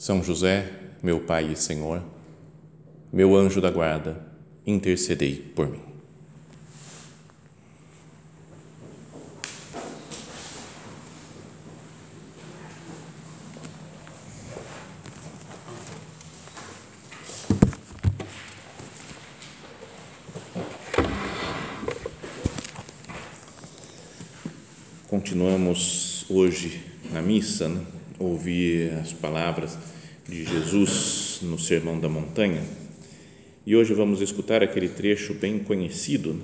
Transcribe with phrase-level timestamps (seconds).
[0.00, 0.66] são José,
[1.02, 2.02] meu Pai e Senhor,
[3.12, 4.18] meu anjo da guarda,
[4.66, 5.82] intercedei por mim.
[25.06, 27.99] Continuamos hoje na missa, né?
[28.20, 29.78] Ouvir as palavras
[30.28, 32.62] de Jesus no Sermão da Montanha.
[33.66, 36.38] E hoje vamos escutar aquele trecho bem conhecido,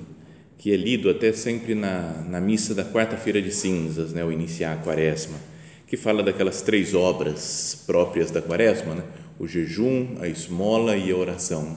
[0.59, 4.73] que é lido até sempre na, na missa da quarta-feira de cinzas, né, o iniciar
[4.73, 5.39] a quaresma,
[5.87, 9.05] que fala daquelas três obras próprias da quaresma, né,
[9.39, 11.77] o jejum, a esmola e a oração.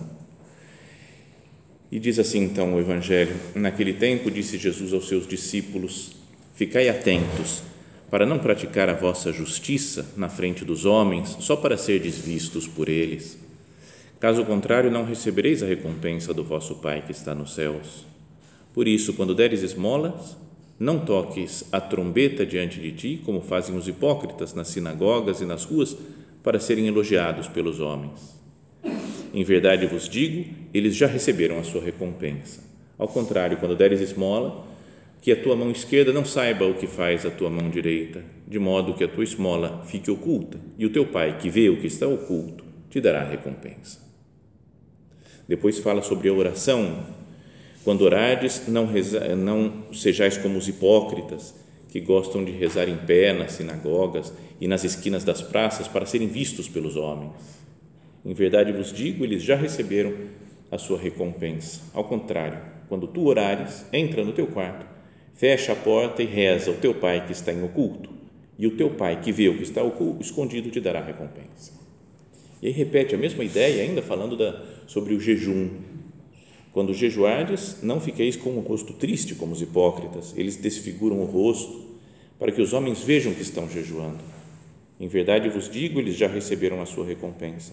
[1.91, 6.15] E diz assim então o Evangelho: Naquele tempo disse Jesus aos seus discípulos:
[6.55, 7.63] Ficai atentos
[8.09, 12.89] para não praticar a vossa justiça na frente dos homens, só para serdes vistos por
[12.89, 13.37] eles.
[14.19, 18.05] Caso contrário, não recebereis a recompensa do vosso Pai que está nos céus.
[18.73, 20.35] Por isso, quando deres esmolas,
[20.79, 25.63] não toques a trombeta diante de ti, como fazem os hipócritas nas sinagogas e nas
[25.63, 25.95] ruas,
[26.41, 28.39] para serem elogiados pelos homens.
[29.33, 32.61] Em verdade vos digo, eles já receberam a sua recompensa.
[32.97, 34.65] Ao contrário, quando deres esmola,
[35.21, 38.57] que a tua mão esquerda não saiba o que faz a tua mão direita, de
[38.57, 41.87] modo que a tua esmola fique oculta, e o teu pai, que vê o que
[41.87, 43.99] está oculto, te dará recompensa.
[45.47, 47.05] Depois fala sobre a oração.
[47.83, 51.53] Quando orardes, não, reza, não sejais como os hipócritas,
[51.89, 54.31] que gostam de rezar em pé nas sinagogas
[54.61, 57.33] e nas esquinas das praças para serem vistos pelos homens.
[58.23, 60.13] Em verdade vos digo, eles já receberam
[60.71, 61.81] a sua recompensa.
[61.93, 64.98] Ao contrário, quando tu orares, entra no teu quarto
[65.39, 68.09] Fecha a porta e reza o teu pai que está em oculto,
[68.57, 71.71] e o teu pai que vê o que está oculto, escondido te dará recompensa.
[72.61, 75.69] E aí repete a mesma ideia, ainda falando da, sobre o jejum.
[76.73, 81.85] Quando jejuardes, não fiqueis com o rosto triste como os hipócritas, eles desfiguram o rosto
[82.37, 84.19] para que os homens vejam que estão jejuando.
[84.99, 87.71] Em verdade vos digo, eles já receberam a sua recompensa.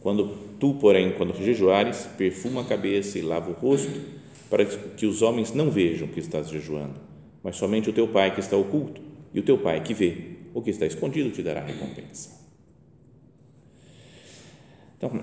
[0.00, 4.21] Quando tu, porém, quando jejuares, perfuma a cabeça e lava o rosto,
[4.52, 7.00] para que os homens não vejam que estás jejuando,
[7.42, 9.00] mas somente o teu Pai que está oculto,
[9.32, 10.14] e o teu Pai que vê
[10.52, 12.28] o que está escondido te dará recompensa.
[14.98, 15.22] Então,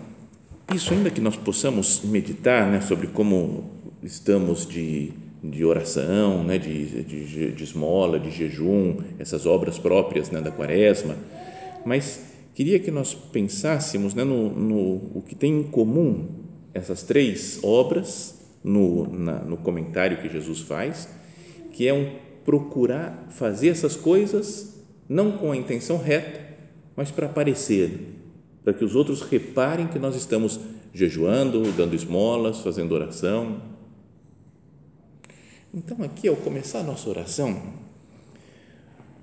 [0.74, 3.70] isso ainda que nós possamos meditar né, sobre como
[4.02, 5.14] estamos de,
[5.44, 11.16] de oração, né, de, de, de esmola, de jejum, essas obras próprias né, da quaresma,
[11.86, 12.20] mas
[12.56, 14.80] queria que nós pensássemos né, no, no
[15.14, 16.28] o que tem em comum
[16.74, 21.09] essas três obras no, na, no comentário que Jesus faz,
[21.72, 26.40] que é um procurar fazer essas coisas não com a intenção reta,
[26.96, 28.16] mas para aparecer,
[28.64, 30.59] para que os outros reparem que nós estamos
[30.94, 33.62] jejuando, dando esmolas, fazendo oração.
[35.74, 37.62] Então, aqui, ao começar a nossa oração,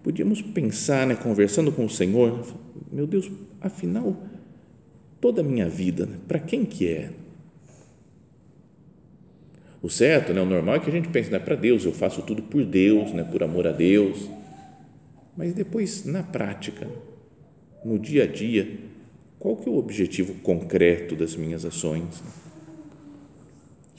[0.03, 2.47] podíamos pensar, né, conversando com o Senhor,
[2.91, 3.31] meu Deus,
[3.61, 4.17] afinal,
[5.21, 7.11] toda a minha vida, né, para quem que é?
[9.83, 11.93] O certo, né, o normal é que a gente pense, não é para Deus, eu
[11.93, 14.29] faço tudo por Deus, né, por amor a Deus.
[15.37, 16.89] Mas depois, na prática,
[17.85, 18.79] no dia a dia,
[19.39, 22.23] qual que é o objetivo concreto das minhas ações?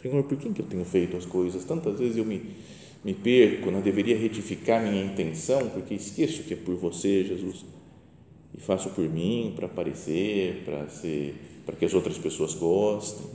[0.02, 1.64] Senhor, por que, que eu tenho feito as coisas?
[1.64, 2.42] Tantas vezes eu me,
[3.04, 7.66] me perco, não deveria retificar minha intenção, porque esqueço que é por você, Jesus,
[8.56, 11.36] e faço por mim, para aparecer, para ser,
[11.66, 13.28] para que as outras pessoas gostem.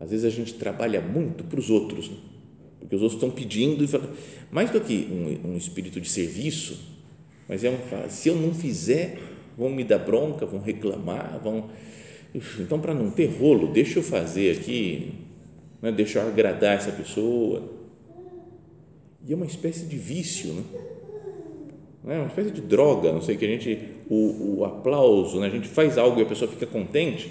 [0.00, 2.16] Às vezes a gente trabalha muito para os outros, né?
[2.78, 4.08] porque os outros estão pedindo, e falam,
[4.50, 6.78] mais do que um, um espírito de serviço,
[7.48, 9.18] mas é um, se eu não fizer,
[9.56, 11.68] vão me dar bronca, vão reclamar, vão.
[12.60, 15.14] Então, para não ter rolo, deixa eu fazer aqui,
[15.82, 15.90] né?
[15.90, 17.76] deixa eu agradar essa pessoa.
[19.26, 20.62] E é uma espécie de vício, né?
[22.06, 23.78] É uma espécie de droga, não sei, que a gente,
[24.08, 25.48] o, o aplauso, né?
[25.48, 27.30] a gente faz algo e a pessoa fica contente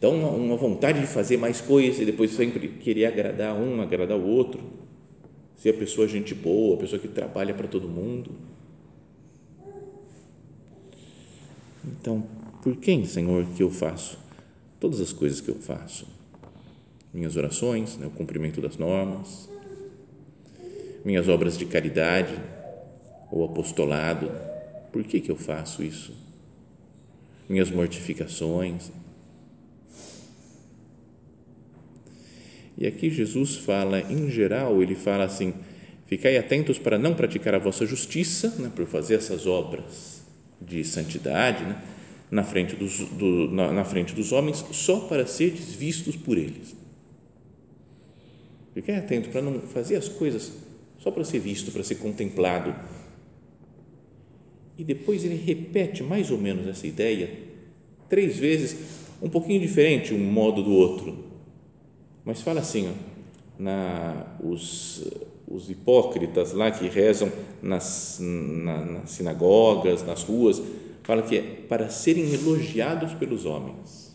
[0.00, 4.16] dá uma, uma vontade de fazer mais coisas e depois sempre querer agradar um, agradar
[4.16, 4.60] o outro.
[5.56, 8.30] Ser a pessoa gente boa, a pessoa que trabalha para todo mundo.
[11.84, 12.26] Então,
[12.62, 14.18] por quem, Senhor, que eu faço
[14.78, 16.06] todas as coisas que eu faço?
[17.12, 19.50] Minhas orações, né, o cumprimento das normas,
[21.04, 22.38] minhas obras de caridade
[23.30, 24.30] ou apostolado,
[24.92, 26.14] por que, que eu faço isso?
[27.48, 28.90] Minhas mortificações.
[32.80, 35.52] E aqui Jesus fala, em geral, ele fala assim:
[36.06, 40.22] ficai atentos para não praticar a vossa justiça, né, por fazer essas obras
[40.58, 41.82] de santidade, né,
[42.30, 46.74] na, frente dos, do, na, na frente dos homens, só para seres vistos por eles.
[48.72, 50.50] Fiquem atentos para não fazer as coisas
[50.98, 52.74] só para ser visto, para ser contemplado.
[54.78, 57.30] E depois ele repete mais ou menos essa ideia
[58.08, 58.76] três vezes,
[59.20, 61.29] um pouquinho diferente um modo do outro.
[62.30, 62.92] Mas fala assim, ó,
[63.58, 65.04] na, os,
[65.48, 67.28] os hipócritas lá que rezam
[67.60, 70.62] nas, na, nas sinagogas, nas ruas,
[71.02, 74.10] fala que é para serem elogiados pelos homens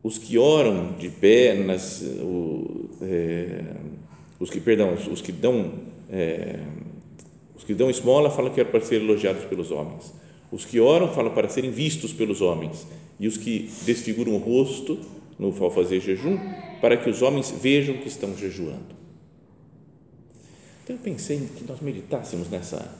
[0.00, 3.74] os que oram de pé, nas, o, é,
[4.38, 5.72] os que, perdão, os que dão,
[6.08, 6.60] é,
[7.56, 10.14] os que dão esmola falam que é para ser elogiados pelos homens.
[10.52, 12.86] Os que oram falam para serem vistos pelos homens.
[13.18, 14.98] E os que desfiguram o rosto
[15.38, 16.38] no ao fazer jejum,
[16.80, 18.96] para que os homens vejam que estão jejuando.
[20.84, 22.92] Então eu pensei que nós meditássemos nessa,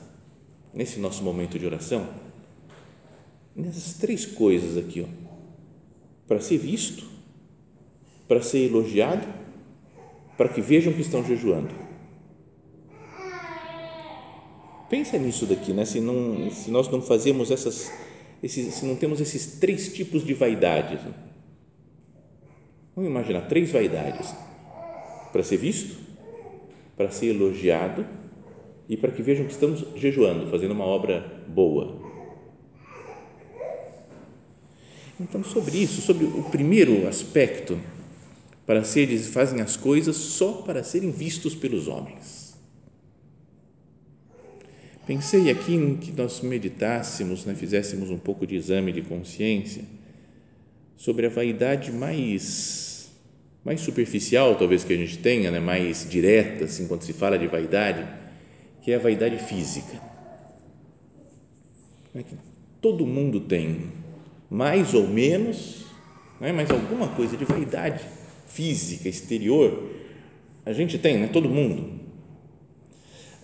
[0.73, 2.07] nesse nosso momento de oração,
[3.57, 5.29] nessas três coisas aqui, ó
[6.29, 7.05] para ser visto,
[8.29, 9.27] para ser elogiado,
[10.37, 11.75] para que vejam que estão jejuando.
[14.91, 15.85] Pensa nisso daqui, né?
[15.85, 17.91] Se, não, se nós não fazemos essas,
[18.43, 21.03] esses, se não temos esses três tipos de vaidades.
[21.03, 21.15] Né?
[22.99, 24.35] Vamos imaginar três vaidades:
[25.33, 25.97] para ser visto,
[26.97, 28.05] para ser elogiado
[28.89, 31.97] e para que vejam que estamos jejuando, fazendo uma obra boa.
[35.21, 37.79] Então, sobre isso, sobre o primeiro aspecto,
[38.67, 42.59] para seres fazem as coisas só para serem vistos pelos homens.
[45.07, 49.85] Pensei aqui em que nós meditássemos, né, fizéssemos um pouco de exame de consciência
[50.97, 52.88] sobre a vaidade mais
[53.69, 57.47] mais superficial, talvez que a gente tenha, né, mais direta, assim, quando se fala de
[57.47, 58.03] vaidade,
[58.81, 60.01] que é a vaidade física.
[62.15, 62.35] É que
[62.81, 63.93] todo mundo tem
[64.49, 65.85] mais ou menos,
[66.41, 68.03] é mas alguma coisa de vaidade
[68.47, 69.91] física, exterior,
[70.65, 71.29] a gente tem, né?
[71.31, 72.01] todo mundo.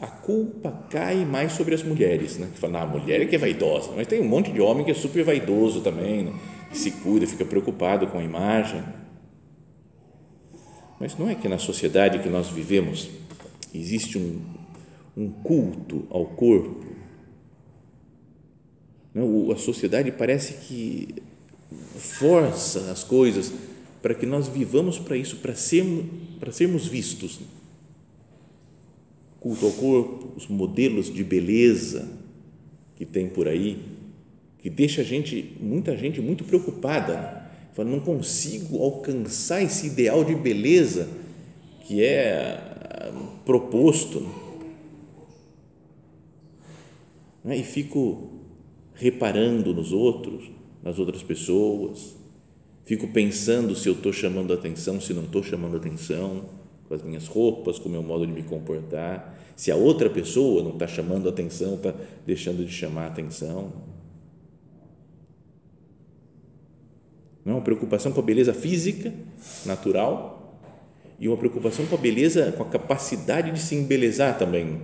[0.01, 2.49] A culpa cai mais sobre as mulheres, né?
[2.51, 4.87] que falam, ah, a mulher é que é vaidosa, mas tem um monte de homem
[4.87, 6.33] que é super vaidoso também, né?
[6.71, 8.83] que se cuida, fica preocupado com a imagem.
[11.01, 13.09] Mas não é que na sociedade que nós vivemos
[13.75, 14.41] existe um,
[15.17, 16.95] um culto ao corpo
[19.53, 21.15] a sociedade parece que
[21.97, 23.53] força as coisas
[24.03, 26.07] para que nós vivamos para isso, para sermos,
[26.41, 27.41] para sermos vistos.
[29.39, 32.11] Culto ao corpo, os modelos de beleza
[32.97, 33.83] que tem por aí,
[34.59, 37.44] que deixa a gente, muita gente muito preocupada.
[37.75, 41.09] Fala, não consigo alcançar esse ideal de beleza
[41.85, 42.57] que é
[42.89, 43.13] ah,
[43.45, 44.25] proposto.
[47.45, 48.31] E fico
[48.95, 50.51] reparando nos outros,
[50.83, 52.15] nas outras pessoas,
[52.85, 56.45] fico pensando se eu estou chamando atenção, se não estou chamando atenção,
[56.89, 60.63] com as minhas roupas, com o meu modo de me comportar, se a outra pessoa
[60.63, 61.93] não está chamando atenção, está
[62.25, 63.73] deixando de chamar atenção.
[67.45, 69.13] Não é uma preocupação com a beleza física,
[69.67, 70.59] natural,
[71.19, 74.81] e uma preocupação com a beleza, com a capacidade de se embelezar também,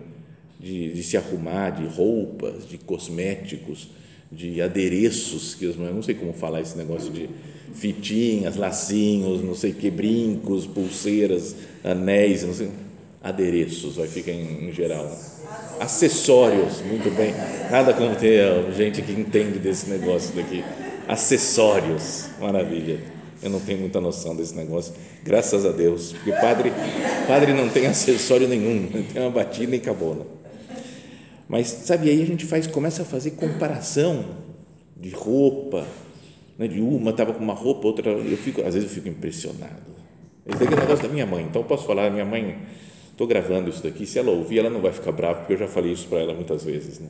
[0.58, 3.88] de, de se arrumar, de roupas, de cosméticos,
[4.30, 7.28] de adereços, que eu não sei como falar esse negócio de
[7.74, 12.70] fitinhas, lacinhos, não sei que, brincos, pulseiras, anéis, não sei,
[13.22, 15.04] adereços, vai ficar em, em geral.
[15.04, 15.16] Né?
[15.80, 17.32] Acessórios, muito bem.
[17.70, 20.62] Nada como ter gente que entende desse negócio daqui.
[21.10, 23.00] Acessórios, maravilha.
[23.42, 26.72] Eu não tenho muita noção desse negócio, graças a Deus, porque padre,
[27.26, 30.14] padre não tem acessório nenhum, tem uma batida e acabou.
[30.14, 30.24] Né?
[31.48, 34.24] Mas, sabe, aí a gente faz, começa a fazer comparação
[34.96, 35.84] de roupa,
[36.56, 39.90] né, de uma estava com uma roupa, outra, eu fico, às vezes eu fico impressionado.
[40.46, 42.56] Esse daqui é o negócio da minha mãe, então eu posso falar, minha mãe,
[43.10, 45.66] estou gravando isso daqui, se ela ouvir, ela não vai ficar brava, porque eu já
[45.66, 47.00] falei isso para ela muitas vezes.
[47.00, 47.08] Né?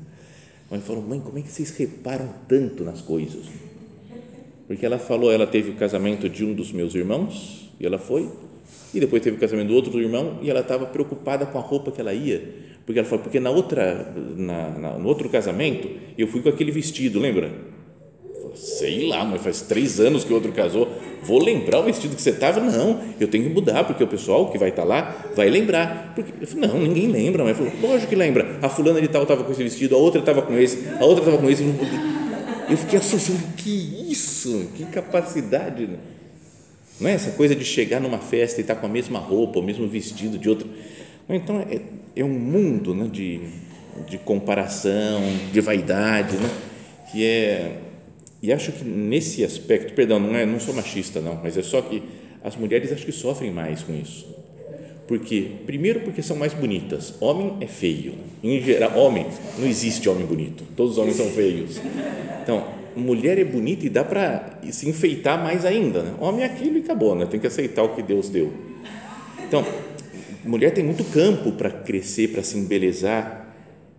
[0.71, 3.70] Mãe falou, mãe, como é que vocês reparam tanto nas coisas?
[4.71, 8.29] Porque ela falou, ela teve o casamento de um dos meus irmãos, e ela foi,
[8.95, 11.91] E depois teve o casamento do outro irmão e ela estava preocupada com a roupa
[11.91, 12.41] que ela ia,
[12.87, 16.71] porque ela falou, porque na outra, na, na, no outro casamento eu fui com aquele
[16.71, 17.51] vestido, lembra?
[18.55, 20.89] Sei lá, mas faz três anos que o outro casou,
[21.25, 22.61] vou lembrar o vestido que você estava?
[22.61, 26.13] Não, eu tenho que mudar, porque o pessoal que vai estar tá lá vai lembrar.
[26.15, 28.59] Porque, eu falei, não, ninguém lembra, mas falou, lógico que lembra.
[28.63, 31.25] A fulana de tal estava com esse vestido, a outra estava com esse, a outra
[31.25, 31.65] estava com esse.
[32.71, 35.99] Eu fiquei assustado, que isso, que capacidade, né?
[37.01, 39.59] Não é essa coisa de chegar numa festa e estar tá com a mesma roupa,
[39.59, 40.69] o mesmo vestido de outro.
[41.29, 41.81] Então, é,
[42.15, 43.41] é um mundo né, de,
[44.09, 45.21] de comparação,
[45.53, 46.51] de vaidade, né,
[47.11, 47.79] que é.
[48.43, 51.83] E acho que nesse aspecto, perdão, não, é, não sou machista, não, mas é só
[51.83, 52.03] que
[52.43, 54.27] as mulheres acho que sofrem mais com isso.
[55.11, 57.15] Porque, primeiro, porque são mais bonitas.
[57.21, 58.15] Homem é feio.
[58.45, 59.27] Em geral, homem,
[59.59, 60.63] não existe homem bonito.
[60.77, 61.81] Todos os homens são feios.
[62.41, 62.65] Então,
[62.95, 66.05] mulher é bonita e dá para se enfeitar mais ainda.
[66.05, 66.15] Né?
[66.21, 67.27] Homem é aquilo e acabou, né?
[67.27, 68.53] tem que aceitar o que Deus deu.
[69.49, 69.67] Então,
[70.45, 73.53] mulher tem muito campo para crescer, para se embelezar,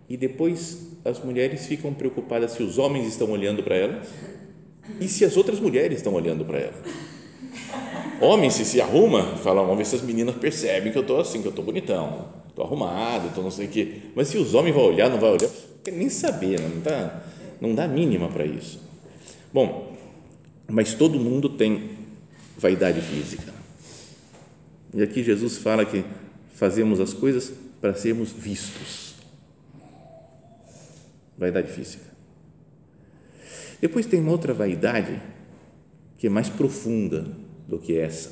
[0.08, 4.08] e depois as mulheres ficam preocupadas se os homens estão olhando para elas
[4.98, 7.11] e se as outras mulheres estão olhando para elas.
[8.22, 11.42] Homem, se se arruma, fala, vamos ver se as meninas percebem que eu estou assim,
[11.42, 14.02] que eu estou bonitão, estou arrumado, estou não sei o quê.
[14.16, 15.50] Mas se os homens vão olhar, não vai olhar,
[15.84, 16.70] quer nem saber, né?
[16.72, 17.24] não, tá,
[17.60, 18.80] não dá mínima para isso.
[19.52, 19.98] Bom,
[20.70, 21.98] mas todo mundo tem
[22.58, 23.52] vaidade física.
[24.94, 26.06] E aqui Jesus fala que
[26.54, 27.52] fazemos as coisas
[27.82, 29.16] para sermos vistos.
[31.36, 32.06] Vaidade física.
[33.82, 35.20] Depois tem uma outra vaidade
[36.20, 37.41] que é mais profunda
[37.72, 38.30] do que essa,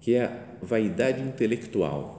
[0.00, 2.18] que é a vaidade intelectual.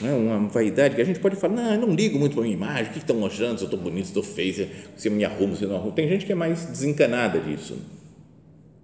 [0.00, 2.42] Não é uma vaidade que a gente pode falar, não, eu não ligo muito para
[2.42, 5.12] minha imagem, o que estão achando, se eu estou bonito, se estou feio, se eu
[5.12, 5.90] me arrumo, se eu não arrumo.
[5.90, 7.76] Tem gente que é mais desencanada disso.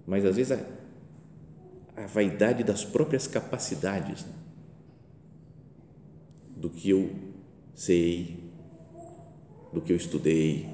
[0.05, 4.27] Mas às vezes a, a vaidade das próprias capacidades
[6.57, 7.09] do que eu
[7.73, 8.51] sei,
[9.73, 10.74] do que eu estudei,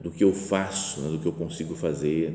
[0.00, 2.34] do que eu faço, né, do que eu consigo fazer.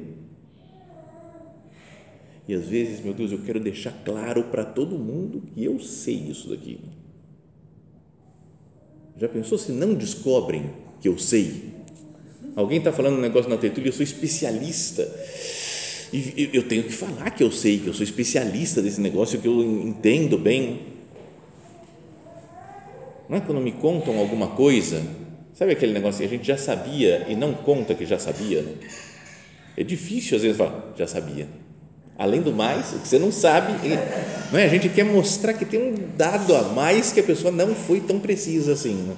[2.48, 6.16] E às vezes, meu Deus, eu quero deixar claro para todo mundo que eu sei
[6.16, 6.80] isso daqui.
[9.18, 11.74] Já pensou se não descobrem que eu sei?
[12.56, 15.04] Alguém está falando um negócio na tertúlia, eu sou especialista.
[16.14, 19.48] E eu tenho que falar que eu sei, que eu sou especialista desse negócio, que
[19.48, 20.82] eu entendo bem.
[23.28, 25.04] Não é quando me contam alguma coisa
[25.56, 28.62] Sabe aquele negócio que a gente já sabia e não conta que já sabia?
[28.62, 28.76] Né?
[29.78, 31.48] É difícil às vezes falar, já sabia.
[32.18, 33.74] Além do mais, o que você não sabe,
[34.52, 34.66] não é?
[34.66, 38.02] a gente quer mostrar que tem um dado a mais que a pessoa não foi
[38.02, 38.96] tão precisa assim.
[38.96, 39.16] Né?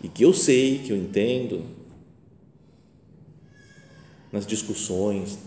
[0.00, 1.64] E que eu sei, que eu entendo.
[4.30, 5.38] Nas discussões,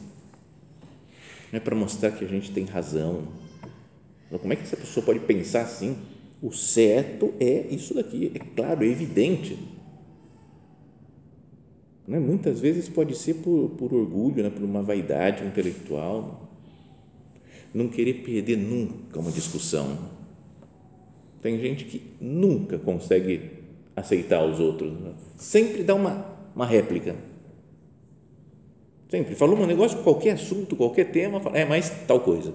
[1.52, 3.30] não é para mostrar que a gente tem razão.
[4.30, 5.98] Como é que essa pessoa pode pensar assim?
[6.42, 9.58] O certo é isso daqui, é claro, é evidente.
[12.08, 12.18] Né?
[12.18, 14.50] Muitas vezes pode ser por, por orgulho, né?
[14.50, 16.50] por uma vaidade intelectual,
[17.74, 19.98] não querer perder nunca uma discussão.
[21.42, 23.60] Tem gente que nunca consegue
[23.96, 25.14] aceitar os outros, né?
[25.38, 27.16] sempre dá uma, uma réplica.
[29.10, 29.36] Sempre.
[29.36, 32.54] Falou um negócio, qualquer assunto, qualquer tema, fala, é mais tal coisa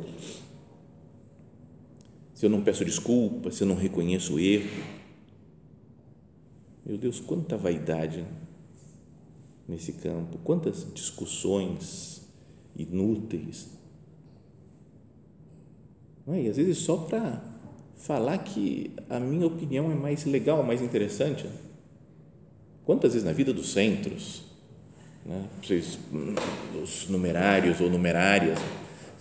[2.34, 4.84] se eu não peço desculpa, se eu não reconheço o erro.
[6.84, 8.24] Meu Deus, quanta vaidade
[9.66, 12.20] nesse campo, quantas discussões
[12.76, 13.68] inúteis.
[16.26, 16.42] É?
[16.42, 17.42] E às vezes só para
[17.96, 21.48] falar que a minha opinião é mais legal, mais interessante.
[22.84, 24.42] Quantas vezes na vida dos centros,
[25.24, 25.48] né?
[25.62, 25.98] Vocês,
[26.82, 28.58] os numerários ou numerárias,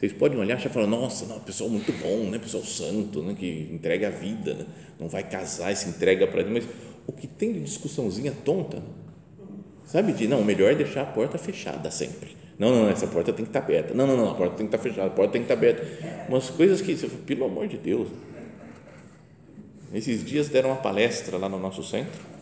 [0.04, 2.38] vocês podem olhar e falar, nossa, não, pessoal muito bom, né?
[2.38, 3.34] pessoal santo, né?
[3.40, 4.66] que entrega a vida, né?
[5.00, 6.66] não vai casar e se entrega para Deus.
[6.66, 6.76] Mas
[7.08, 8.84] o que tem de discussãozinha tonta,
[9.86, 10.12] sabe?
[10.12, 12.36] De não, melhor é deixar a porta fechada sempre.
[12.60, 13.94] Não, não, essa porta tem que estar aberta.
[13.94, 16.28] Não, não, não, a porta tem que estar fechada, a porta tem que estar aberta.
[16.28, 16.96] Umas coisas que,
[17.26, 18.10] pelo amor de Deus.
[19.94, 22.33] Esses dias deram uma palestra lá no nosso centro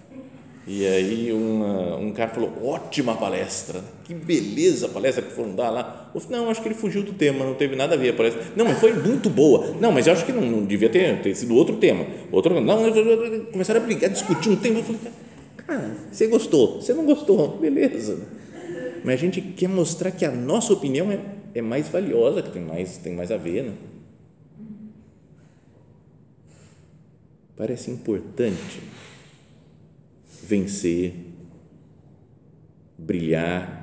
[0.65, 5.71] e aí uma, um cara falou, ótima palestra, que beleza a palestra que foram dar
[5.71, 6.11] lá.
[6.13, 8.13] Eu falei, não, acho que ele fugiu do tema, não teve nada a ver a
[8.13, 8.43] palestra.
[8.55, 9.75] Não, mas foi muito boa.
[9.79, 12.05] Não, mas eu acho que não, não devia ter, ter sido outro tema.
[12.31, 12.77] Outro, não,
[13.51, 14.79] começaram a brigar, discutir um tema.
[14.79, 15.01] Eu falei,
[15.57, 18.19] cara, você gostou, você não gostou, beleza.
[19.03, 21.19] Mas a gente quer mostrar que a nossa opinião é,
[21.55, 23.73] é mais valiosa, que tem mais, tem mais a ver, né?
[27.57, 28.79] Parece importante
[30.43, 31.13] vencer,
[32.97, 33.79] brilhar,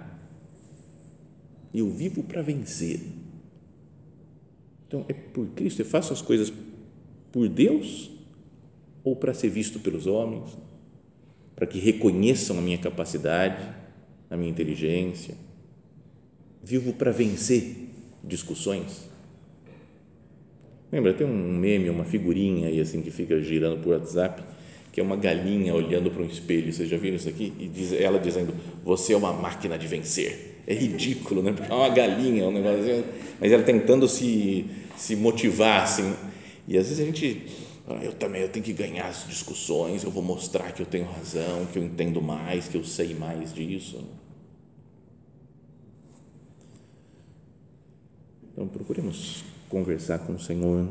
[1.74, 3.00] Eu vivo para vencer.
[4.86, 6.50] Então, é por Cristo, eu faço as coisas
[7.30, 8.10] por Deus
[9.04, 10.56] ou para ser visto pelos homens,
[11.54, 13.62] para que reconheçam a minha capacidade,
[14.30, 15.34] a minha inteligência.
[16.62, 17.90] Vivo para vencer
[18.24, 19.08] discussões.
[20.90, 24.42] Lembra, tem um meme, uma figurinha aí assim que fica girando por WhatsApp,
[24.92, 26.72] que é uma galinha olhando para um espelho.
[26.72, 27.52] Vocês já viram isso aqui?
[27.58, 28.54] E diz, ela dizendo:
[28.84, 30.62] Você é uma máquina de vencer.
[30.66, 31.52] É ridículo, né?
[31.52, 33.04] Porque é uma galinha, um negócio.
[33.40, 34.66] Mas ela tentando se,
[34.96, 36.14] se motivar, assim.
[36.66, 37.46] E às vezes a gente.
[37.88, 41.06] Ah, eu também eu tenho que ganhar as discussões, eu vou mostrar que eu tenho
[41.06, 44.04] razão, que eu entendo mais, que eu sei mais disso.
[48.52, 50.88] Então procuremos conversar com o Senhor.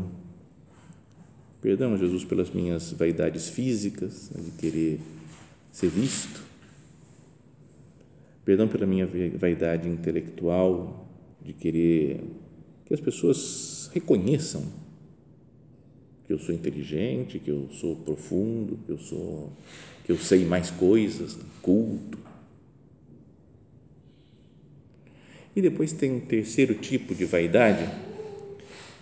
[1.67, 5.01] Perdão, Jesus, pelas minhas vaidades físicas, né, de querer
[5.69, 6.41] ser visto.
[8.45, 9.05] Perdão pela minha
[9.35, 11.05] vaidade intelectual,
[11.43, 12.23] de querer
[12.85, 14.63] que as pessoas reconheçam
[16.25, 19.51] que eu sou inteligente, que eu sou profundo, que eu sou
[20.05, 22.17] que eu sei mais coisas, culto.
[25.53, 27.83] E depois tem um terceiro tipo de vaidade,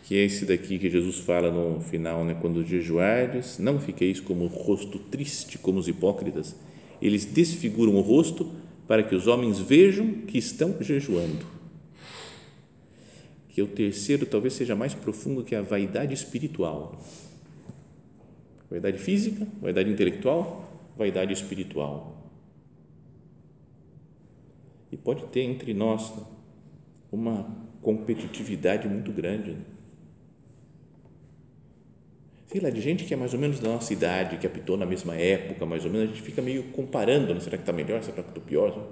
[0.05, 2.37] que é esse daqui que Jesus fala no final, né?
[2.39, 6.55] quando jejuardes, não fiqueis como o rosto triste, como os hipócritas.
[7.01, 8.51] Eles desfiguram o rosto
[8.87, 11.43] para que os homens vejam que estão jejuando.
[13.49, 17.03] Que é o terceiro talvez seja mais profundo que a vaidade espiritual.
[18.69, 22.31] Vaidade física, vaidade intelectual, vaidade espiritual.
[24.91, 26.13] E pode ter entre nós
[27.11, 27.47] uma
[27.81, 29.57] competitividade muito grande
[32.47, 34.85] sei lá, de gente que é mais ou menos da nossa idade, que apitou na
[34.85, 37.39] mesma época, mais ou menos, a gente fica meio comparando, né?
[37.39, 38.87] será que está melhor, será que está pior?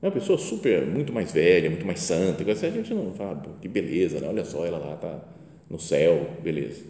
[0.00, 3.68] É uma pessoa super, muito mais velha, muito mais santa, a gente não fala, que
[3.68, 4.28] beleza, né?
[4.28, 5.20] olha só, ela lá está
[5.68, 6.82] no céu, beleza.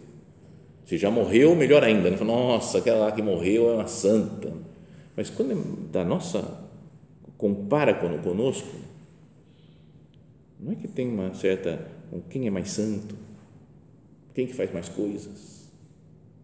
[0.85, 2.17] Se já morreu, melhor ainda, né?
[2.23, 4.53] nossa, aquela lá que morreu é uma santa.
[5.17, 6.61] Mas quando é da nossa,
[7.39, 8.69] compara conosco,
[10.61, 11.87] não é que tem uma certa,
[12.29, 13.15] quem é mais santo,
[14.35, 15.64] quem que faz mais coisas,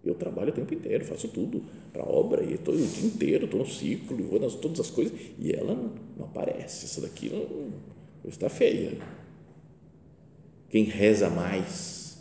[0.04, 3.44] eu trabalho o tempo inteiro, faço tudo para a obra, e estou o dia inteiro,
[3.44, 6.86] estou no ciclo, vou nas todas as coisas, e ela não, não aparece.
[6.86, 7.70] Essa daqui não,
[8.24, 8.96] está feia.
[10.70, 12.18] Quem reza mais,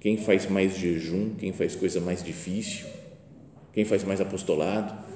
[0.00, 2.86] quem faz mais jejum, quem faz coisa mais difícil,
[3.72, 5.08] quem faz mais apostolado.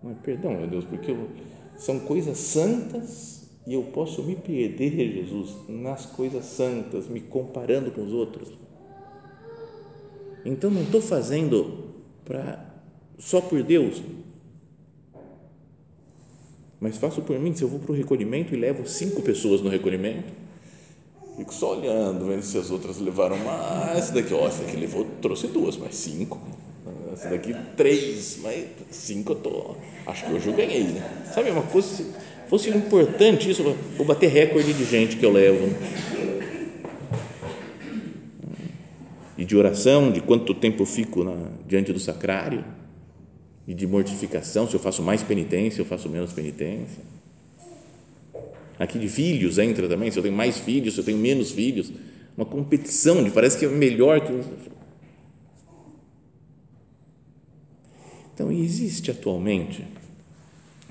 [0.00, 1.28] Mas, perdão, meu Deus, porque eu,
[1.76, 8.04] são coisas santas e eu posso me perder, Jesus, nas coisas santas, me comparando com
[8.04, 8.63] os outros
[10.44, 11.84] então não estou fazendo
[12.24, 12.64] para
[13.18, 14.02] só por Deus,
[16.80, 17.54] mas faço por mim.
[17.54, 20.28] Se eu vou para o recolhimento e levo cinco pessoas no recolhimento,
[21.36, 23.98] fico só olhando, vendo se as outras levaram mais.
[23.98, 26.38] Essa daqui, ó, essa daqui levou, trouxe duas, mas cinco.
[27.12, 29.76] Essa daqui, três, mas cinco eu tô.
[30.06, 31.24] Acho que hoje eu ganhei, né?
[31.32, 31.88] Sabe uma coisa?
[31.88, 32.06] Se
[32.48, 33.62] fosse importante isso,
[33.96, 35.68] vou bater recorde de gente que eu levo
[39.44, 42.64] e de oração, de quanto tempo eu fico na, diante do sacrário,
[43.68, 47.02] e de mortificação, se eu faço mais penitência, eu faço menos penitência.
[48.78, 51.92] Aqui de filhos entra também, se eu tenho mais filhos, se eu tenho menos filhos,
[52.34, 54.32] uma competição de parece que é melhor que.
[58.32, 59.84] Então, existe atualmente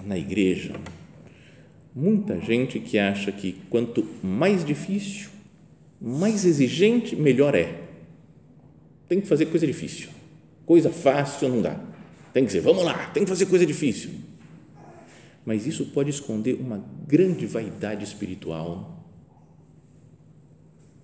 [0.05, 0.79] na igreja
[1.95, 5.29] muita gente que acha que quanto mais difícil,
[5.99, 7.82] mais exigente, melhor é
[9.07, 10.09] tem que fazer coisa difícil.
[10.65, 11.79] Coisa fácil não dá.
[12.33, 14.11] Tem que dizer, vamos lá, tem que fazer coisa difícil.
[15.45, 19.05] Mas isso pode esconder uma grande vaidade espiritual.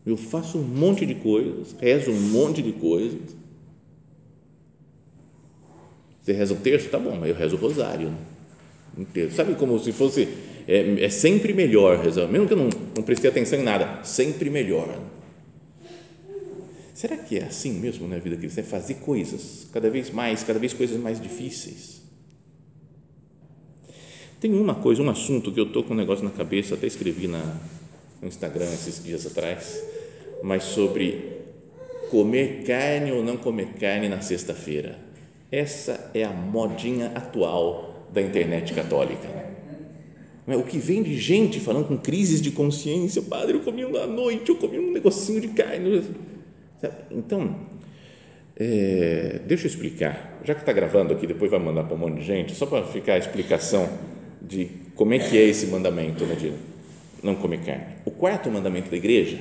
[0.05, 3.19] Eu faço um monte de coisas, rezo um monte de coisas.
[6.21, 6.89] Você reza o terço?
[6.89, 8.13] Tá bom, mas eu rezo o rosário.
[8.97, 9.31] Inteiro.
[9.31, 10.27] Sabe como se fosse.
[10.67, 14.49] É, é sempre melhor rezar, mesmo que eu não, não prestei atenção em nada, sempre
[14.51, 14.87] melhor
[16.99, 18.59] Será que é assim mesmo na vida cristã?
[18.59, 22.01] É fazer coisas cada vez mais, cada vez coisas mais difíceis.
[24.41, 27.25] Tem uma coisa, um assunto que eu estou com um negócio na cabeça, até escrevi
[27.25, 27.57] na,
[28.21, 29.81] no Instagram esses dias atrás,
[30.43, 31.37] mas sobre
[32.11, 34.99] comer carne ou não comer carne na sexta-feira.
[35.49, 39.29] Essa é a modinha atual da internet católica.
[40.45, 44.49] O que vem de gente falando com crises de consciência, padre, eu comi à noite,
[44.49, 46.03] eu comi um negocinho de carne
[47.11, 47.55] então,
[48.55, 52.19] é, deixa eu explicar, já que está gravando aqui, depois vai mandar para um monte
[52.19, 53.89] de gente, só para ficar a explicação
[54.41, 56.53] de como é que é esse mandamento, né, de
[57.23, 57.95] não comer carne.
[58.05, 59.37] O quarto mandamento da igreja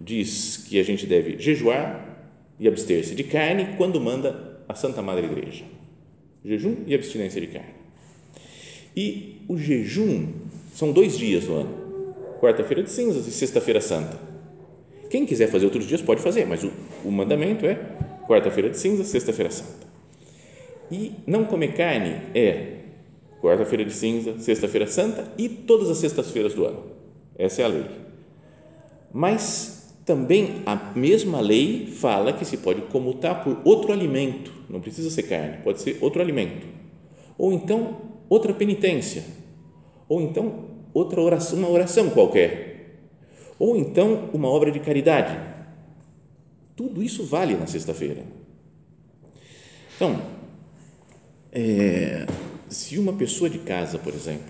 [0.00, 2.04] diz que a gente deve jejuar
[2.58, 5.64] e abster-se de carne quando manda a Santa Madre Igreja.
[6.44, 7.74] Jejum e abstinência de carne.
[8.96, 10.32] E o jejum
[10.74, 14.18] são dois dias no ano: quarta-feira de cinzas e sexta-feira santa.
[15.10, 16.70] Quem quiser fazer outros dias pode fazer, mas o,
[17.04, 17.74] o mandamento é
[18.26, 19.86] quarta-feira de cinzas, sexta-feira santa.
[20.90, 22.76] E não comer carne é
[23.40, 26.84] quarta-feira de cinza, sexta-feira santa e todas as sextas-feiras do ano.
[27.38, 27.84] Essa é a lei.
[29.12, 35.10] Mas também a mesma lei fala que se pode comutar por outro alimento, não precisa
[35.10, 36.66] ser carne, pode ser outro alimento.
[37.36, 37.96] Ou então
[38.28, 39.24] outra penitência.
[40.08, 42.75] Ou então outra oração, uma oração qualquer.
[43.58, 45.36] Ou então uma obra de caridade.
[46.74, 48.22] Tudo isso vale na sexta-feira.
[49.96, 50.20] Então,
[51.50, 52.26] é,
[52.68, 54.44] se uma pessoa de casa, por exemplo,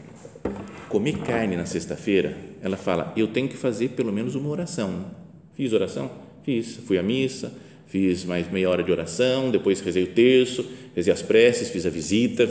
[0.88, 5.06] comer carne na sexta-feira, ela fala: Eu tenho que fazer pelo menos uma oração.
[5.54, 6.10] Fiz oração?
[6.42, 6.76] Fiz.
[6.76, 7.52] Fui à missa,
[7.86, 11.90] fiz mais meia hora de oração, depois rezei o terço, rezei as preces, fiz a
[11.90, 12.44] visita.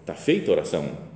[0.00, 1.11] Está feita a oração.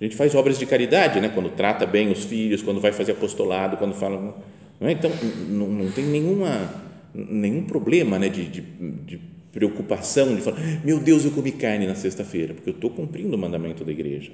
[0.00, 1.28] A gente faz obras de caridade, né?
[1.28, 4.34] quando trata bem os filhos, quando vai fazer apostolado, quando fala.
[4.80, 4.92] Não é?
[4.92, 5.10] Então,
[5.48, 6.72] não, não tem nenhuma,
[7.14, 8.30] nenhum problema né?
[8.30, 9.20] de, de, de
[9.52, 13.38] preocupação de falar, meu Deus, eu comi carne na sexta-feira, porque eu estou cumprindo o
[13.38, 14.30] mandamento da igreja.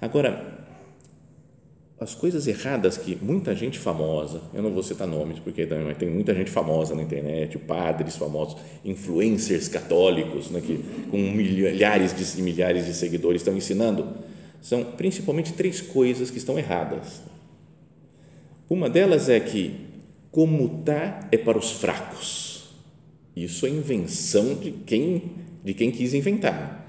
[0.00, 0.61] Agora,
[2.02, 6.10] as coisas erradas que muita gente famosa, eu não vou citar nomes, porque também tem
[6.10, 12.86] muita gente famosa na internet, padres famosos, influencers católicos, né, que com milhares de, milhares
[12.86, 14.08] de seguidores estão ensinando,
[14.60, 17.22] são principalmente três coisas que estão erradas.
[18.68, 19.74] Uma delas é que
[20.30, 22.52] comutar é para os fracos
[23.34, 25.22] isso é invenção de quem,
[25.64, 26.81] de quem quis inventar.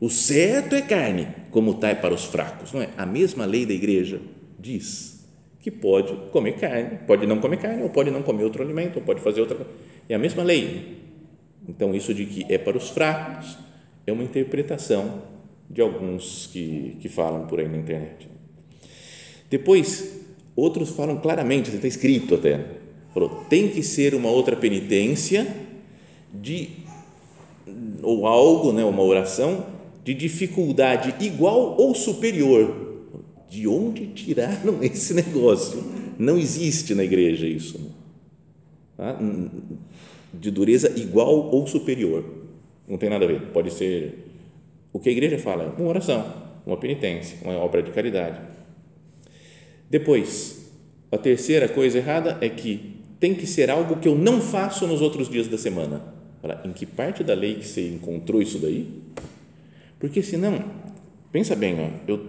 [0.00, 2.88] O certo é carne, como está é para os fracos, não é?
[2.96, 4.20] A mesma lei da igreja
[4.58, 5.28] diz
[5.60, 9.02] que pode comer carne, pode não comer carne, ou pode não comer outro alimento, ou
[9.02, 9.70] pode fazer outra coisa.
[10.08, 10.98] É a mesma lei.
[11.68, 13.58] Então, isso de que é para os fracos
[14.06, 15.22] é uma interpretação
[15.68, 18.26] de alguns que, que falam por aí na internet.
[19.50, 20.22] Depois,
[20.56, 22.80] outros falam claramente, está escrito até,
[23.12, 25.46] Falou, tem que ser uma outra penitência
[26.32, 26.68] de
[28.02, 29.66] ou algo, né, uma oração
[30.10, 32.88] de dificuldade igual ou superior.
[33.48, 35.84] De onde tiraram esse negócio?
[36.18, 37.80] Não existe na igreja isso.
[38.96, 39.16] Tá?
[40.34, 42.24] De dureza igual ou superior.
[42.88, 43.40] Não tem nada a ver.
[43.52, 44.26] Pode ser
[44.92, 46.26] o que a igreja fala, uma oração,
[46.66, 48.40] uma penitência, uma obra de caridade.
[49.88, 50.72] Depois,
[51.10, 55.00] a terceira coisa errada é que tem que ser algo que eu não faço nos
[55.00, 56.02] outros dias da semana.
[56.64, 58.88] Em que parte da lei que você encontrou isso daí?
[60.00, 60.64] Porque senão,
[61.30, 62.26] pensa bem, ó, eu,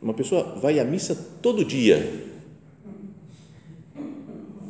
[0.00, 2.24] uma pessoa vai à missa todo dia.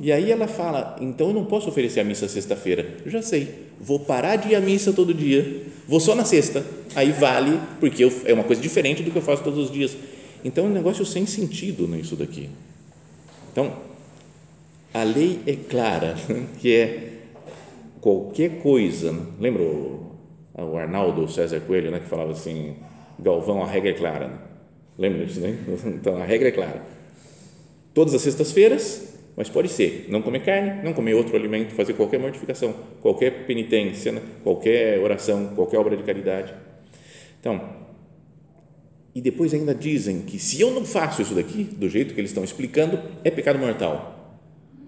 [0.00, 2.98] E aí ela fala, então eu não posso oferecer a missa sexta-feira.
[3.04, 6.66] Eu já sei, vou parar de ir à missa todo dia, vou só na sexta.
[6.96, 9.96] Aí vale, porque eu, é uma coisa diferente do que eu faço todos os dias.
[10.44, 12.50] Então é um negócio sem sentido nisso daqui.
[13.52, 13.72] Então,
[14.92, 16.16] a lei é clara,
[16.60, 17.12] que é
[18.00, 19.16] qualquer coisa.
[19.38, 19.62] Lembra
[20.54, 22.76] o Arnaldo César Coelho, né, que falava assim:
[23.18, 24.28] Galvão, a regra é clara.
[24.28, 24.38] Né?
[24.98, 25.56] Lembra disso, né?
[25.86, 26.82] Então a regra é clara.
[27.94, 32.18] Todas as sextas-feiras, mas pode ser não comer carne, não comer outro alimento, fazer qualquer
[32.18, 34.22] mortificação, qualquer penitência, né?
[34.42, 36.54] qualquer oração, qualquer obra de caridade.
[37.40, 37.60] Então,
[39.14, 42.30] e depois ainda dizem que se eu não faço isso daqui, do jeito que eles
[42.30, 44.11] estão explicando, é pecado mortal.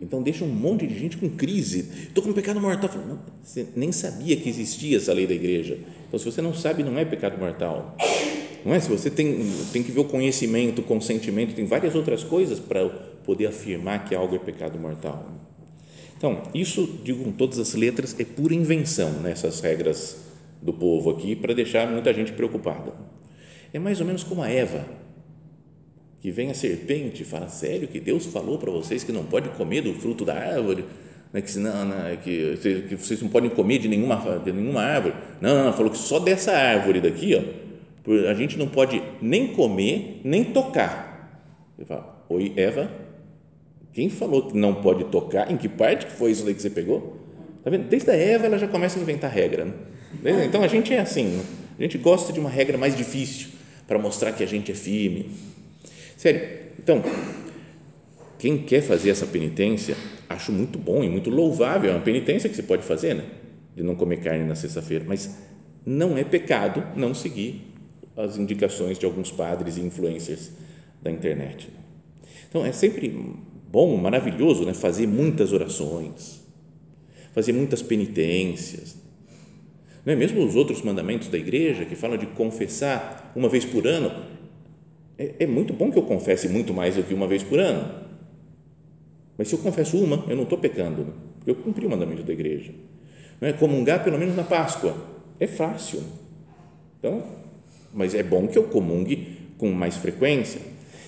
[0.04, 1.88] Então deixa um monte de gente com crise.
[2.08, 2.90] Estou com pecado mortal.
[3.08, 5.78] Não, você nem sabia que existia essa lei da igreja.
[6.06, 7.96] Então, se você não sabe, não é pecado mortal.
[8.64, 8.80] Não é?
[8.80, 9.38] Se você tem,
[9.72, 12.86] tem que ver o conhecimento, o consentimento, tem várias outras coisas para
[13.24, 15.26] poder afirmar que algo é pecado mortal.
[16.16, 20.18] Então, isso, digo com todas as letras, é pura invenção nessas né, regras
[20.60, 22.92] do povo aqui para deixar muita gente preocupada.
[23.72, 24.84] É mais ou menos como a Eva
[26.24, 29.50] que vem a serpente e fala, sério que Deus falou para vocês que não pode
[29.50, 30.86] comer do fruto da árvore?
[31.30, 32.56] Né, que, senão, né, que,
[32.88, 35.14] que vocês não podem comer de nenhuma, de nenhuma árvore.
[35.38, 39.48] Não, não, não, falou que só dessa árvore daqui, ó, a gente não pode nem
[39.48, 41.44] comer, nem tocar.
[41.78, 42.90] Eu falo, oi, Eva,
[43.92, 45.52] quem falou que não pode tocar?
[45.52, 47.18] Em que parte que foi isso daí que você pegou?
[47.62, 47.86] Tá vendo?
[47.86, 49.66] Desde a Eva ela já começa a inventar regra.
[50.22, 50.46] Né?
[50.46, 51.44] Então a gente é assim, né?
[51.78, 53.48] a gente gosta de uma regra mais difícil
[53.86, 55.28] para mostrar que a gente é firme.
[56.16, 56.40] Sério.
[56.78, 57.02] Então,
[58.38, 59.96] quem quer fazer essa penitência,
[60.28, 61.90] acho muito bom e muito louvável.
[61.90, 63.24] É uma penitência que você pode fazer, né?
[63.74, 65.04] De não comer carne na sexta-feira.
[65.06, 65.34] Mas
[65.84, 67.62] não é pecado não seguir
[68.16, 70.52] as indicações de alguns padres e influencers
[71.02, 71.68] da internet.
[72.48, 73.08] Então, é sempre
[73.74, 74.72] bom, maravilhoso, né?
[74.72, 76.40] fazer muitas orações,
[77.32, 78.96] fazer muitas penitências.
[80.06, 83.86] Não é mesmo os outros mandamentos da igreja que falam de confessar uma vez por
[83.86, 84.12] ano?
[85.18, 88.04] É, é muito bom que eu confesse muito mais do que uma vez por ano.
[89.36, 91.14] Mas se eu confesso uma, eu não estou pecando,
[91.46, 92.72] eu cumpri o mandamento da igreja.
[93.40, 94.96] Não é comungar pelo menos na Páscoa.
[95.38, 96.02] É fácil.
[96.98, 97.22] Então,
[97.92, 100.60] mas é bom que eu comungue com mais frequência.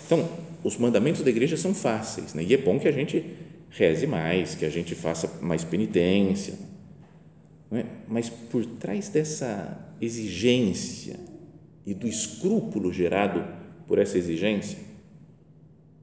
[0.04, 0.28] Então,
[0.62, 2.42] os mandamentos da igreja são fáceis, né?
[2.42, 3.24] e é bom que a gente
[3.70, 6.54] reze mais, que a gente faça mais penitência.
[7.72, 7.84] É?
[8.06, 11.16] Mas por trás dessa exigência
[11.84, 13.44] e do escrúpulo gerado
[13.86, 14.78] por essa exigência,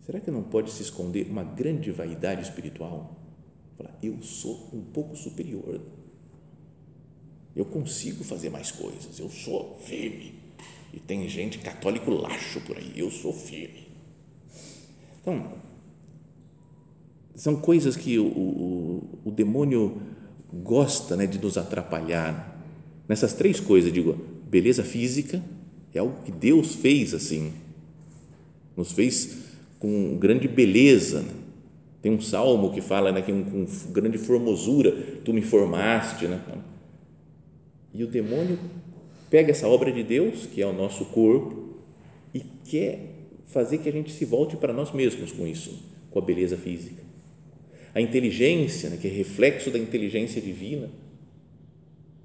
[0.05, 3.19] será que não pode se esconder uma grande vaidade espiritual?
[3.77, 5.81] Falar, eu sou um pouco superior,
[7.55, 10.33] eu consigo fazer mais coisas, eu sou firme.
[10.91, 13.87] E tem gente católico laxo por aí, eu sou firme.
[15.21, 15.53] Então,
[17.35, 20.01] são coisas que o, o, o demônio
[20.51, 22.61] gosta né, de nos atrapalhar.
[23.07, 24.13] Nessas três coisas, digo,
[24.47, 25.43] beleza física
[25.93, 27.53] é algo que Deus fez assim,
[28.75, 29.37] nos fez
[29.79, 31.21] com grande beleza.
[31.21, 31.31] Né?
[32.01, 34.91] Tem um salmo que fala né, que com grande formosura
[35.23, 36.25] tu me formaste.
[36.27, 36.41] Né?
[37.93, 38.57] E o demônio
[39.29, 41.79] pega essa obra de Deus, que é o nosso corpo,
[42.33, 43.13] e quer
[43.45, 47.03] fazer que a gente se volte para nós mesmos com isso, com a beleza física.
[47.93, 50.89] A inteligência, né, que é reflexo da inteligência divina,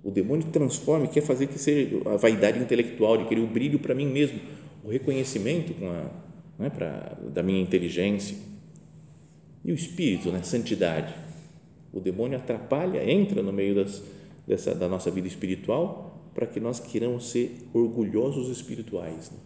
[0.02, 3.78] o demônio transforma e quer fazer que seja a vaidade intelectual, de querer o brilho
[3.78, 4.38] para mim mesmo,
[4.82, 6.10] o reconhecimento com a,
[6.68, 8.36] pra, da minha inteligência.
[9.64, 11.14] E o espírito, né, santidade.
[11.92, 14.02] O demônio atrapalha, entra no meio das,
[14.46, 19.30] dessa, da nossa vida espiritual para que nós queiramos ser orgulhosos espirituais.
[19.30, 19.38] Né?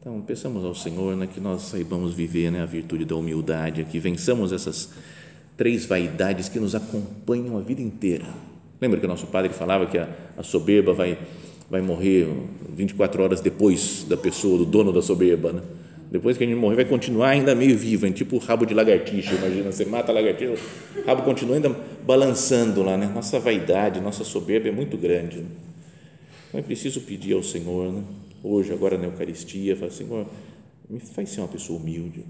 [0.00, 3.98] Então, peçamos ao Senhor né, que nós saibamos viver né, a virtude da humildade, que
[3.98, 4.90] vençamos essas
[5.56, 8.26] três vaidades que nos acompanham a vida inteira.
[8.80, 11.18] Lembra que o nosso padre falava que a, a soberba vai,
[11.70, 12.26] vai morrer
[12.74, 15.62] 24 horas depois da pessoa, do dono da soberba, né?
[16.10, 19.70] Depois que a gente morrer, vai continuar ainda meio vivo, tipo rabo de lagartixa, imagina,
[19.70, 20.54] você mata a lagartixa,
[20.96, 21.68] o rabo continua ainda
[22.06, 23.10] balançando lá, né?
[23.14, 25.38] Nossa vaidade, nossa soberba é muito grande.
[25.38, 25.46] Né?
[26.48, 28.02] Então é preciso pedir ao Senhor, né?
[28.42, 30.26] hoje, agora na Eucaristia, falar, Senhor,
[30.88, 32.24] me faz ser uma pessoa humilde,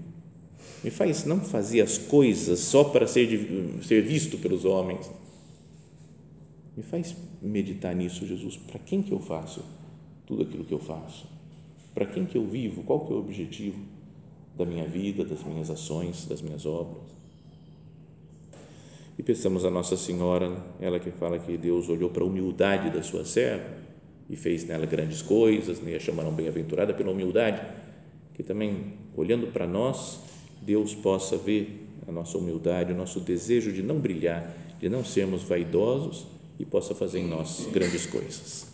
[0.83, 3.47] me faz não fazer as coisas só para ser,
[3.81, 5.09] ser visto pelos homens,
[6.79, 9.65] me faz meditar nisso, Jesus, para quem que eu faço
[10.25, 11.27] tudo aquilo que eu faço?
[11.93, 12.83] Para quem que eu vivo?
[12.83, 13.77] Qual que é o objetivo
[14.57, 17.03] da minha vida, das minhas ações, das minhas obras?
[19.17, 23.03] E pensamos a Nossa Senhora, ela que fala que Deus olhou para a humildade da
[23.03, 23.69] sua serva
[24.29, 25.97] e fez nela grandes coisas, né?
[25.97, 27.61] a chamaram bem-aventurada pela humildade,
[28.33, 30.21] que também, olhando para nós,
[30.61, 35.43] Deus possa ver a nossa humildade, o nosso desejo de não brilhar, de não sermos
[35.43, 38.67] vaidosos e possa fazer em nós grandes coisas.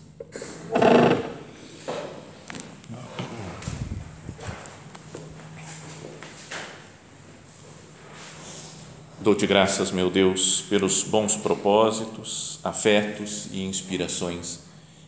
[9.22, 14.60] Dou-te graças, meu Deus, pelos bons propósitos, afetos e inspirações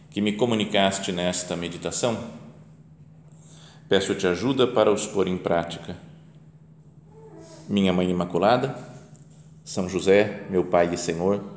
[0.09, 2.17] que me comunicaste nesta meditação.
[3.87, 5.95] Peço-te ajuda para os pôr em prática.
[7.69, 8.75] Minha Mãe Imaculada,
[9.63, 11.56] São José, meu Pai e Senhor,